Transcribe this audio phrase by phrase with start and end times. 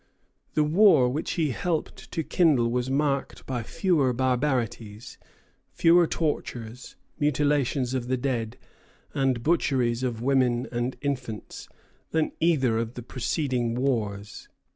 [0.55, 5.19] The war which he helped to kindle was marked by fewer barbarities
[5.69, 8.57] fewer tortures, mutilations of the dead,
[9.13, 11.69] and butcheries of women and infants
[12.09, 14.47] than either of the preceding wars.